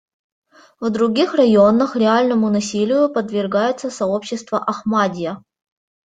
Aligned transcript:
В 0.79 0.89
других 0.89 1.35
районах 1.35 1.95
реальному 1.95 2.49
насилию 2.49 3.07
подвергается 3.13 3.91
сообщество 3.91 4.57
«Ахмадья». 4.57 5.43